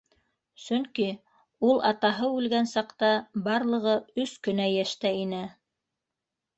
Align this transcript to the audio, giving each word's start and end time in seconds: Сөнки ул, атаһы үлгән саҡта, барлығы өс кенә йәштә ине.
Сөнки 0.61 1.05
ул, 1.67 1.83
атаһы 1.91 2.31
үлгән 2.39 2.71
саҡта, 2.73 3.13
барлығы 3.51 3.97
өс 4.27 4.37
кенә 4.49 4.71
йәштә 4.77 5.17
ине. 5.25 5.49